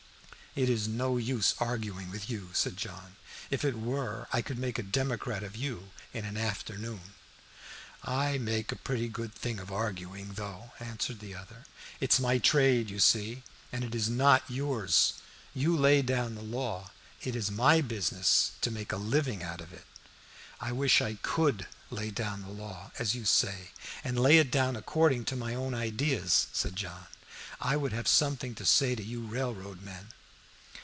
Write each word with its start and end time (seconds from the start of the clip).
"It 0.53 0.67
is 0.69 0.85
of 0.87 0.91
no 0.91 1.15
use 1.15 1.55
arguing 1.59 2.11
with 2.11 2.29
you," 2.29 2.49
said 2.51 2.75
John. 2.75 3.15
"If 3.49 3.63
it 3.63 3.77
were, 3.79 4.27
I 4.33 4.41
could 4.41 4.59
make 4.59 4.77
a 4.77 4.83
Democrat 4.83 5.43
of 5.43 5.55
you 5.55 5.91
in 6.13 6.25
an 6.25 6.35
afternoon." 6.35 7.13
"I 8.03 8.37
make 8.37 8.69
a 8.69 8.75
pretty 8.75 9.07
good 9.07 9.33
thing 9.33 9.59
of 9.59 9.71
arguing, 9.71 10.33
though," 10.33 10.73
answered 10.81 11.21
the 11.21 11.33
other. 11.33 11.63
"It's 12.01 12.19
my 12.19 12.37
trade, 12.37 12.89
you 12.89 12.99
see, 12.99 13.43
and 13.71 13.85
it 13.85 13.95
is 13.95 14.09
not 14.09 14.43
yours. 14.49 15.13
You 15.53 15.77
lay 15.77 16.01
down 16.01 16.35
the 16.35 16.41
law; 16.41 16.91
it 17.21 17.33
is 17.33 17.49
my 17.49 17.79
business 17.79 18.51
to 18.59 18.69
make 18.71 18.91
a 18.91 18.97
living 18.97 19.41
out 19.41 19.61
of 19.61 19.71
it." 19.71 19.85
"I 20.59 20.73
wish 20.73 20.99
I 20.99 21.13
could 21.21 21.65
lay 21.89 22.09
it 22.09 22.15
down, 22.15 22.43
as 22.99 23.15
you 23.15 23.23
say, 23.23 23.69
and 24.03 24.19
lay 24.19 24.37
it 24.37 24.51
down 24.51 24.75
according 24.75 25.23
to 25.31 25.37
my 25.37 25.55
own 25.55 25.73
ideas," 25.73 26.47
said 26.51 26.75
John. 26.75 27.05
"I 27.61 27.77
would 27.77 27.93
have 27.93 28.05
something 28.09 28.53
to 28.55 28.65
say 28.65 28.95
to 28.95 29.01
you 29.03 29.25
railroad 29.25 29.81
men." 29.81 30.09